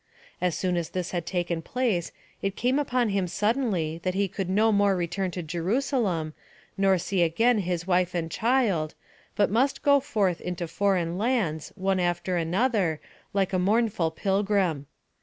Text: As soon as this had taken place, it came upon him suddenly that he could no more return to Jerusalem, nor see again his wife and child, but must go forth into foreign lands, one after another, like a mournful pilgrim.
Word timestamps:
As 0.41 0.57
soon 0.57 0.77
as 0.77 0.89
this 0.89 1.11
had 1.11 1.27
taken 1.27 1.61
place, 1.61 2.11
it 2.41 2.55
came 2.55 2.79
upon 2.79 3.09
him 3.09 3.27
suddenly 3.27 3.99
that 4.01 4.15
he 4.15 4.27
could 4.27 4.49
no 4.49 4.71
more 4.71 4.95
return 4.95 5.29
to 5.29 5.43
Jerusalem, 5.43 6.33
nor 6.75 6.97
see 6.97 7.21
again 7.21 7.59
his 7.59 7.85
wife 7.85 8.15
and 8.15 8.31
child, 8.31 8.95
but 9.35 9.51
must 9.51 9.83
go 9.83 9.99
forth 9.99 10.41
into 10.41 10.67
foreign 10.67 11.19
lands, 11.19 11.71
one 11.75 11.99
after 11.99 12.35
another, 12.35 12.99
like 13.31 13.53
a 13.53 13.59
mournful 13.59 14.09
pilgrim. 14.09 14.87